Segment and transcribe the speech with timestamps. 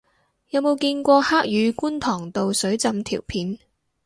[0.49, 3.59] 有冇見過黑雨觀塘道水浸條片